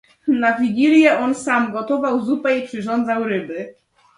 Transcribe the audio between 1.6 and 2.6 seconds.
gotował zupę